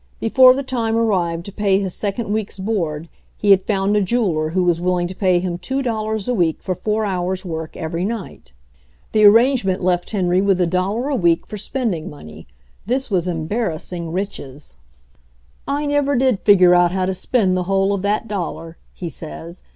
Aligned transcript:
Before 0.19 0.55
the 0.55 0.63
time 0.63 0.97
arrived 0.97 1.45
to 1.45 1.51
pay 1.51 1.77
his 1.79 1.93
second 1.93 2.33
week's 2.33 2.57
board 2.57 3.07
he 3.37 3.51
had 3.51 3.61
found 3.61 3.95
a 3.95 4.01
jeweler 4.01 4.49
who 4.49 4.63
was 4.63 4.81
willing 4.81 5.05
to 5.05 5.13
pay 5.15 5.37
him 5.37 5.59
two 5.59 5.83
dollars 5.83 6.27
a 6.27 6.33
week 6.33 6.59
for 6.59 6.73
four 6.73 7.05
hours' 7.05 7.45
work 7.45 7.77
every 7.77 8.03
night. 8.03 8.51
The 9.11 9.25
arrangement 9.25 9.83
left 9.83 10.09
Henry 10.09 10.41
with 10.41 10.59
a 10.59 10.65
dollar 10.65 11.09
a 11.09 11.13
AN 11.13 11.19
EXACTING 11.19 11.21
ROUTINE 11.21 11.21
23 11.37 11.39
week 11.41 11.47
for 11.47 11.57
spending 11.59 12.09
money. 12.09 12.47
This 12.87 13.11
was 13.11 13.27
embar 13.27 13.69
rassing 13.73 14.11
riches. 14.11 14.75
"I 15.67 15.85
never 15.85 16.15
did 16.15 16.39
figure 16.39 16.73
out 16.73 16.91
how 16.91 17.05
to 17.05 17.13
spend 17.13 17.55
the 17.55 17.63
whole 17.69 17.93
of 17.93 18.01
that 18.01 18.27
dollar," 18.27 18.77
he 18.95 19.07
says. 19.07 19.61